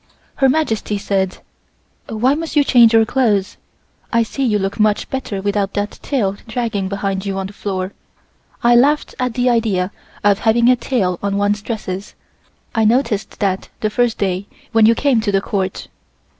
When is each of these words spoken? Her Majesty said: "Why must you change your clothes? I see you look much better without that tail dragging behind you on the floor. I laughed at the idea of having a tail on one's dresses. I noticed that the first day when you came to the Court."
Her 0.37 0.49
Majesty 0.49 0.97
said: 0.97 1.37
"Why 2.09 2.33
must 2.33 2.55
you 2.55 2.63
change 2.63 2.91
your 2.91 3.05
clothes? 3.05 3.57
I 4.11 4.23
see 4.23 4.43
you 4.43 4.57
look 4.57 4.79
much 4.79 5.07
better 5.11 5.43
without 5.43 5.75
that 5.75 5.99
tail 6.01 6.37
dragging 6.47 6.89
behind 6.89 7.23
you 7.23 7.37
on 7.37 7.45
the 7.45 7.53
floor. 7.53 7.93
I 8.63 8.75
laughed 8.75 9.13
at 9.19 9.35
the 9.35 9.47
idea 9.51 9.91
of 10.23 10.39
having 10.39 10.69
a 10.69 10.75
tail 10.75 11.19
on 11.21 11.37
one's 11.37 11.61
dresses. 11.61 12.15
I 12.73 12.83
noticed 12.83 13.39
that 13.41 13.69
the 13.81 13.91
first 13.91 14.17
day 14.17 14.47
when 14.71 14.87
you 14.87 14.95
came 14.95 15.21
to 15.21 15.31
the 15.31 15.39
Court." 15.39 15.87